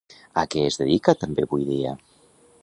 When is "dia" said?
1.69-1.93